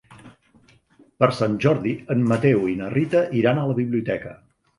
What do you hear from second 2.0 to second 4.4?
en Mateu i na Rita iran a la biblioteca.